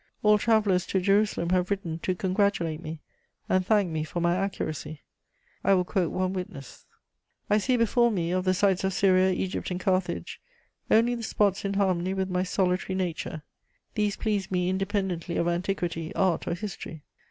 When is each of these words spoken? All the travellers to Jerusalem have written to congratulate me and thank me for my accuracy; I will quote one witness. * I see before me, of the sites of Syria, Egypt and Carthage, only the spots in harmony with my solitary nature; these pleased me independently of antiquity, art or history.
All 0.23 0.37
the 0.37 0.41
travellers 0.41 0.87
to 0.87 0.99
Jerusalem 0.99 1.51
have 1.51 1.69
written 1.69 1.99
to 1.99 2.15
congratulate 2.15 2.81
me 2.81 3.01
and 3.47 3.63
thank 3.63 3.91
me 3.91 4.03
for 4.03 4.19
my 4.19 4.35
accuracy; 4.35 5.01
I 5.63 5.75
will 5.75 5.83
quote 5.83 6.09
one 6.11 6.33
witness. 6.33 6.87
* 7.15 7.49
I 7.51 7.59
see 7.59 7.77
before 7.77 8.09
me, 8.09 8.31
of 8.31 8.43
the 8.43 8.55
sites 8.55 8.83
of 8.83 8.93
Syria, 8.93 9.29
Egypt 9.31 9.69
and 9.69 9.79
Carthage, 9.79 10.41
only 10.89 11.13
the 11.13 11.21
spots 11.21 11.65
in 11.65 11.75
harmony 11.75 12.15
with 12.15 12.31
my 12.31 12.41
solitary 12.41 12.95
nature; 12.95 13.43
these 13.93 14.15
pleased 14.17 14.49
me 14.51 14.69
independently 14.69 15.37
of 15.37 15.47
antiquity, 15.47 16.15
art 16.15 16.47
or 16.47 16.55
history. 16.55 17.03